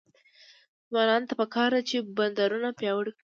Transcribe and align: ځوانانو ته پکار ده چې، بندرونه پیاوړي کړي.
ځوانانو 0.91 1.27
ته 1.29 1.33
پکار 1.41 1.69
ده 1.75 1.81
چې، 1.89 1.95
بندرونه 2.17 2.69
پیاوړي 2.79 3.11
کړي. 3.13 3.19